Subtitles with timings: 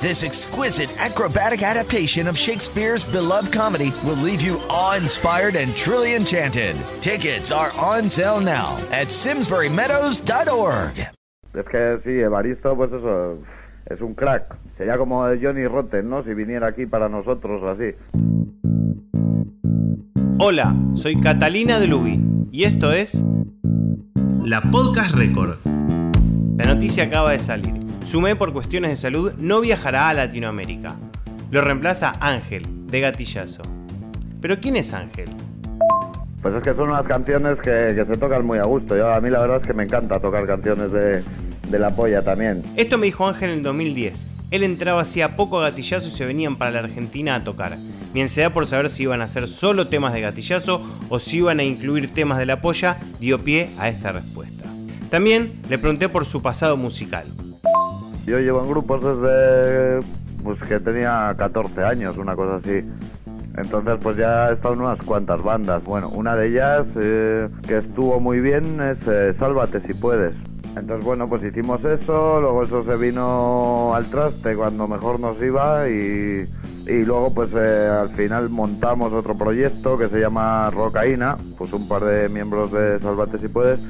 [0.00, 6.74] This exquisite acrobatic adaptation of Shakespeare's beloved comedy will leave you awe-inspired and truly enchanted.
[7.02, 10.96] Tickets are on sale now at simsburymeadows.org.
[11.52, 13.40] Es que sí, Evaristo, pues eso,
[13.90, 14.56] es un crack.
[14.78, 16.24] Sería como Johnny Rotten, ¿no?
[16.24, 17.94] Si viniera aquí para nosotros así.
[20.38, 22.18] Hola, soy Catalina de Lubi
[22.50, 23.22] y esto es
[24.42, 25.58] la Podcast Record.
[26.56, 27.79] La noticia acaba de salir.
[28.04, 30.96] Sumé por cuestiones de salud no viajará a Latinoamérica.
[31.50, 33.62] Lo reemplaza Ángel, de Gatillazo.
[34.40, 35.28] Pero ¿quién es Ángel?
[36.42, 38.96] Pues es que son unas canciones que, que se tocan muy a gusto.
[38.96, 41.22] Yo, a mí la verdad es que me encanta tocar canciones de,
[41.68, 42.62] de la polla también.
[42.76, 44.28] Esto me dijo Ángel en 2010.
[44.50, 47.76] Él entraba hacía poco a Gatillazo y se venían para la Argentina a tocar.
[48.14, 51.60] Mi ansiedad por saber si iban a hacer solo temas de Gatillazo o si iban
[51.60, 54.64] a incluir temas de la polla dio pie a esta respuesta.
[55.10, 57.26] También le pregunté por su pasado musical.
[58.30, 60.06] Yo llevo en grupos desde
[60.44, 62.88] pues que tenía 14 años, una cosa así.
[63.56, 65.82] Entonces pues ya he estado en unas cuantas bandas.
[65.82, 70.32] Bueno, una de ellas eh, que estuvo muy bien es eh, Sálvate si puedes.
[70.76, 75.88] Entonces bueno, pues hicimos eso, luego eso se vino al traste cuando mejor nos iba
[75.88, 76.48] y,
[76.86, 81.88] y luego pues eh, al final montamos otro proyecto que se llama Rocaína, pues un
[81.88, 83.80] par de miembros de Sálvate si puedes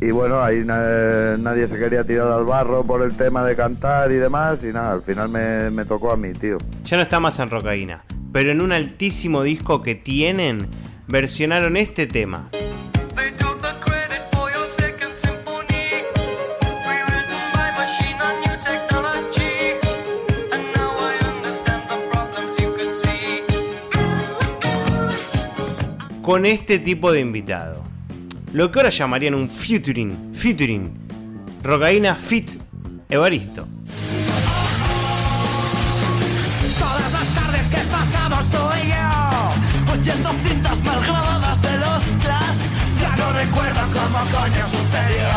[0.00, 4.12] y bueno, ahí na- nadie se quería tirar al barro por el tema de cantar
[4.12, 6.58] y demás, y nada, al final me, me tocó a mí, tío.
[6.84, 10.68] Ya no está más en Rocaína, pero en un altísimo disco que tienen,
[11.08, 12.48] versionaron este tema.
[12.52, 16.04] They took the credit for your second symphony.
[16.84, 19.80] Rewritten by machine on new technology.
[20.52, 23.42] And now I understand the problems you could see.
[26.22, 27.85] con este tipo de invitado.
[28.52, 30.92] Lo que ahora llamarían un featuring, featuring,
[31.62, 32.50] Rocaína Fit
[33.08, 33.66] Evaristo.
[36.78, 42.70] Todas las tardes que pasamos tú y yo Oyendo cintas mal grabadas de los Clash
[43.00, 45.28] Ya no recuerdo cómo coño sucedió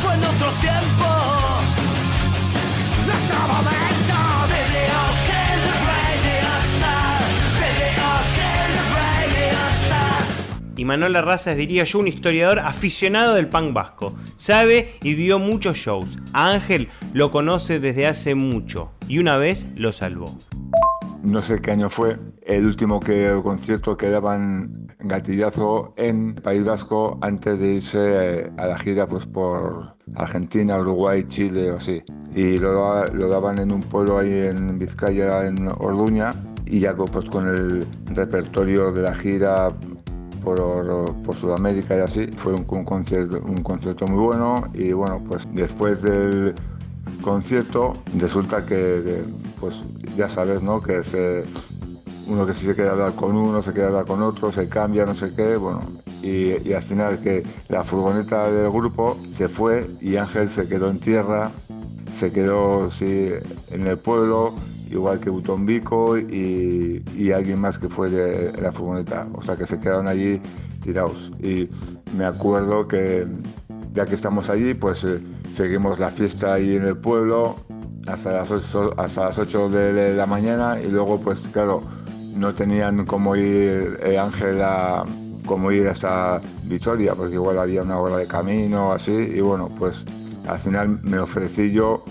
[0.00, 1.05] Fue en otro tiempo
[10.86, 11.16] Manuel
[11.56, 14.14] diría yo un historiador aficionado del punk vasco.
[14.36, 16.16] Sabe y vio muchos shows.
[16.32, 20.38] A Ángel lo conoce desde hace mucho y una vez lo salvó.
[21.22, 26.64] no sé qué año fue, el último que, el concierto que daban gatillazo en País
[26.64, 27.98] Vasco antes de irse
[28.44, 32.02] eh, a la gira pues por Argentina, Uruguay, Chile o así.
[32.34, 36.32] Y lo, daba- lo daban en un pueblo ahí en Vizcaya, en Orduña,
[36.64, 39.68] y ya pues con el repertorio de la gira
[40.46, 42.26] por, Sudamérica y así.
[42.36, 46.54] Fue un, concierto, un concierto muy bueno y bueno, pues después del
[47.20, 49.24] concierto resulta que,
[49.58, 49.82] pues
[50.16, 50.80] ya sabes, ¿no?
[50.80, 51.02] Que
[52.28, 55.14] uno que se quiere hablar con uno, se quiere hablar con otro, se cambia, no
[55.14, 55.82] sé qué, bueno.
[56.22, 60.90] Y, y al final que la furgoneta del grupo se fue y Ángel se quedó
[60.90, 61.50] en tierra,
[62.18, 63.30] se quedó sí,
[63.70, 64.54] en el pueblo,
[64.90, 69.26] igual que Butombico y, y alguien más que fue de la furgoneta.
[69.34, 70.40] O sea que se quedaron allí
[70.82, 71.32] tirados.
[71.42, 71.68] Y
[72.16, 73.26] me acuerdo que
[73.92, 75.20] ya que estamos allí, pues eh,
[75.52, 77.56] seguimos la fiesta ahí en el pueblo
[78.06, 81.82] hasta las 8, hasta las 8 de la mañana y luego pues claro,
[82.36, 85.04] no tenían como ir eh, Ángel a
[85.46, 90.04] como ir hasta Vitoria, porque igual había una hora de camino así, y bueno, pues
[90.48, 92.04] al final me ofrecí yo,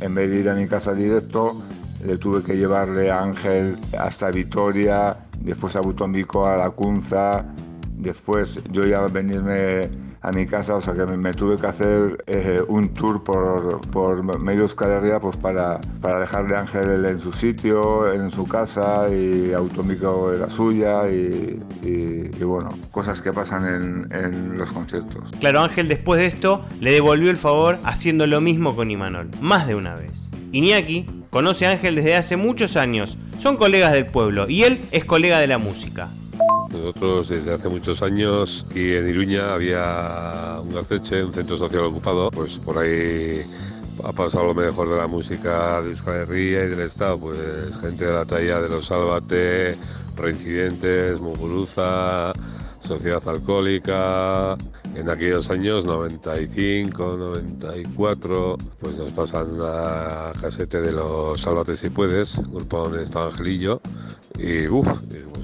[0.00, 1.60] en vez de ir a mi casa directo,
[2.04, 7.44] le tuve que llevarle a Ángel hasta Vitoria, después a Butombico, a La Cunza,
[7.96, 9.90] después yo ya venirme
[10.24, 14.22] a mi casa, o sea que me, tuve que hacer eh, un tour por, por
[14.38, 19.52] medio Euskal pues para, para dejarle a Ángel en su sitio, en su casa y
[19.52, 25.30] Autómico en la suya y, y- y bueno, cosas que pasan en, en los conciertos.
[25.40, 29.66] Claro, Ángel después de esto le devolvió el favor haciendo lo mismo con Imanol, más
[29.66, 30.30] de una vez.
[30.52, 35.06] Iñaki conoce a Ángel desde hace muchos años, son colegas del pueblo y él es
[35.06, 36.10] colega de la música.
[36.70, 42.30] Nosotros desde hace muchos años aquí en Iruña había un aceche, un centro social ocupado,
[42.30, 43.42] pues por ahí
[44.04, 47.38] ha pasado lo mejor de la música de Euskal Herria y del Estado, pues
[47.80, 49.76] gente de la talla de los Sálvate,
[50.16, 52.32] Reincidentes, Muguruza,
[52.80, 54.56] Sociedad Alcohólica
[54.94, 62.36] En aquellos años 95, 94, pues nos pasan una casete de los Sálvate si puedes,
[62.50, 63.80] grupo donde estaba Angelillo,
[64.38, 64.88] y uff,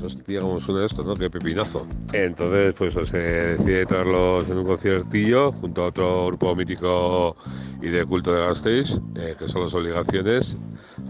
[0.00, 1.14] pues hostia, cómo suena esto, ¿no?
[1.14, 1.86] Qué pepinazo.
[2.12, 7.36] Entonces, pues se decide traerlos en un conciertillo junto a otro grupo mítico
[7.82, 10.56] y de culto de Gasteiz, eh, que son las Obligaciones.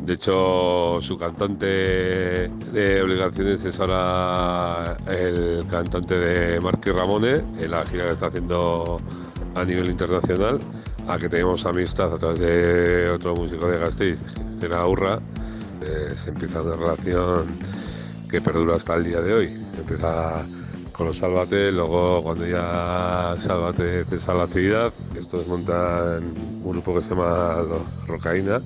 [0.02, 7.84] De hecho, su cantante de Obligaciones es ahora el cantante de Marquis Ramone, en la
[7.84, 9.00] gira que está haciendo
[9.54, 10.58] a nivel internacional,
[11.08, 14.18] a que tenemos amistad a través de otro músico de Gasteiz,
[14.60, 15.20] que era Urra.
[15.80, 17.46] Eh, se empieza una relación
[18.30, 19.64] que perdura hasta el día de hoy.
[19.78, 20.42] Empieza
[20.98, 26.24] con los Sálvate, luego cuando ya Sálvate cesa la actividad, estos montan
[26.64, 28.60] un grupo que se llama Los Rocaína,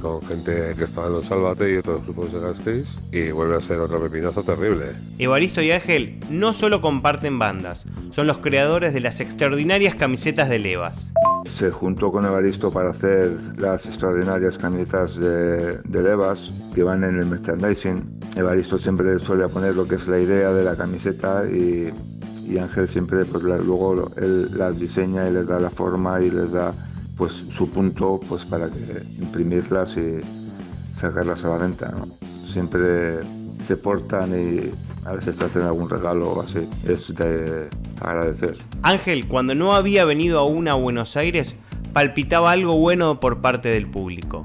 [0.00, 3.60] con gente que estaba en los Sálvate y otros grupos de Gasteiz, y vuelve a
[3.60, 4.86] ser otro pepinazo terrible.
[5.18, 10.58] Evaristo y Ángel no solo comparten bandas, son los creadores de las extraordinarias camisetas de
[10.60, 11.12] Levas.
[11.44, 17.18] Se juntó con Evaristo para hacer las extraordinarias camisetas de, de Levas que van en
[17.18, 18.20] el merchandising.
[18.36, 21.92] Evaristo siempre suele poner lo que es la idea de la camiseta y,
[22.58, 26.52] Ángel siempre pues la- luego él las diseña y les da la forma y les
[26.52, 26.72] da
[27.16, 30.18] pues su punto pues para que imprimirlas y
[30.94, 31.90] sacarlas a la venta.
[31.96, 32.08] ¿no?
[32.46, 33.18] Siempre
[33.62, 34.70] se portan y
[35.06, 36.68] a veces te hacen algún regalo o así.
[36.86, 37.68] Es de
[38.00, 38.58] agradecer.
[38.82, 41.54] Ángel, cuando no había venido aún a Buenos Aires,
[41.92, 44.44] palpitaba algo bueno por parte del público.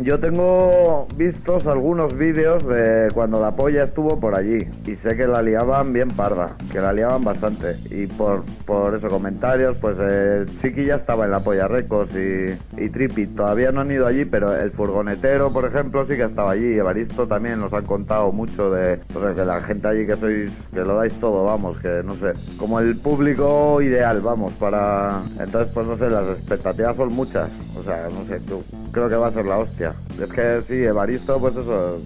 [0.00, 5.26] Yo tengo vistos algunos vídeos de cuando la polla estuvo por allí y sé que
[5.26, 7.74] la liaban bien parda, que la liaban bastante.
[7.90, 12.82] Y por, por eso comentarios, pues eh, Chiqui ya estaba en la polla Records y,
[12.82, 13.26] y Trippy.
[13.26, 16.72] Todavía no han ido allí, pero el furgonetero, por ejemplo, sí que estaba allí.
[16.72, 20.80] Evaristo también nos han contado mucho de pues, que la gente allí que sois, que
[20.80, 25.20] lo dais todo, vamos, que no sé, como el público ideal, vamos, para...
[25.38, 29.14] Entonces, pues no sé, las expectativas son muchas, o sea, no sé, tú, creo que
[29.16, 29.92] va a ser la hostia.
[30.20, 32.00] Es que sí, Evaristo, pues eso,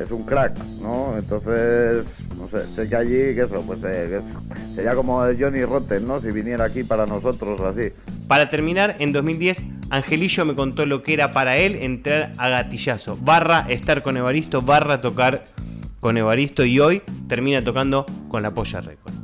[0.00, 1.14] es un crack, ¿no?
[1.18, 2.04] Entonces,
[2.38, 6.20] no sé, sé que allí, que eso, pues eh, es- sería como Johnny Rotten, ¿no?
[6.20, 7.92] Si viniera aquí para nosotros o así.
[8.28, 13.16] Para terminar, en 2010, Angelillo me contó lo que era para él entrar a gatillazo,
[13.20, 15.44] barra estar con Evaristo, barra tocar
[16.00, 19.14] con Evaristo y hoy termina tocando con la Polla Record.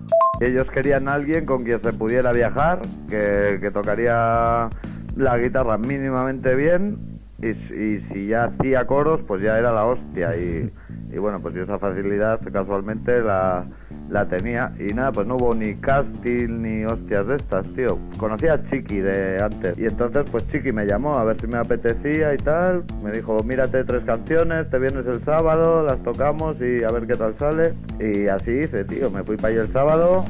[0.40, 4.68] Ellos querían a alguien con quien se pudiera viajar, que, que tocaría
[5.16, 10.36] la guitarra mínimamente bien y, y si ya hacía coros, pues ya era la hostia.
[10.36, 10.70] Y,
[11.12, 13.66] y bueno, pues yo esa facilidad casualmente la,
[14.08, 14.72] la tenía.
[14.78, 17.98] Y nada, pues no hubo ni casting ni hostias de estas, tío.
[18.18, 19.76] Conocía a Chiqui de antes.
[19.78, 22.84] Y entonces, pues Chiqui me llamó a ver si me apetecía y tal.
[23.02, 27.14] Me dijo, mírate tres canciones, te vienes el sábado, las tocamos y a ver qué
[27.14, 27.74] tal sale.
[28.00, 29.10] Y así hice, tío.
[29.10, 30.24] Me fui para allí el sábado.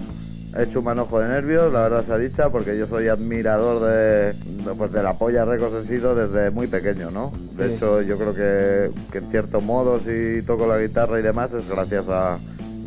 [0.57, 3.83] He hecho un manojo de nervios, la verdad se ha dicha, porque yo soy admirador
[3.91, 4.35] de,
[4.79, 7.33] pues de la polla Records he sido desde muy pequeño, ¿no?
[7.57, 11.53] De hecho, yo creo que, que en cierto modo, si toco la guitarra y demás,
[11.53, 12.39] es gracias a,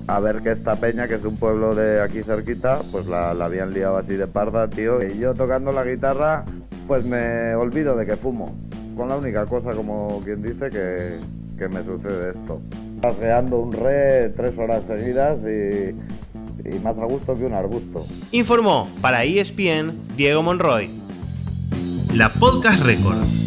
[0.08, 3.46] a ver que esta peña, que es un pueblo de aquí cerquita, pues la, la
[3.46, 5.06] habían liado así de parda, tío.
[5.06, 6.46] Y yo tocando la guitarra,
[6.88, 8.56] pues me olvido de que fumo.
[8.96, 11.18] Con la única cosa, como quien dice, que,
[11.58, 12.62] que me sucede esto.
[13.02, 15.94] Paseando un re tres horas seguidas y,
[16.66, 18.06] y más a gusto que un arbusto.
[18.32, 20.90] Informó para ESPN Diego Monroy.
[22.14, 23.47] La Podcast Record.